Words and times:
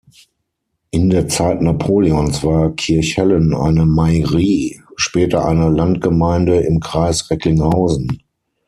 In 0.89 1.11
der 1.11 1.27
Zeit 1.27 1.61
Napoleons 1.61 2.43
war 2.43 2.73
Kirchhellen 2.75 3.53
eine 3.53 3.85
Mairie, 3.85 4.81
später 4.95 5.45
eine 5.45 5.69
Landgemeinde 5.69 6.55
im 6.61 6.79
Kreis 6.79 7.29
Recklinghausen. 7.29 8.07